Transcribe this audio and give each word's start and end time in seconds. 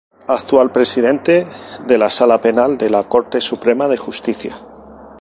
Actual 0.27 0.71
presidente 0.71 1.45
de 1.85 1.97
la 1.99 2.09
Sala 2.09 2.41
Penal 2.41 2.75
de 2.75 2.89
la 2.89 3.07
Corte 3.07 3.39
Suprema 3.39 3.87
de 3.87 3.97
Justicia. 3.97 4.59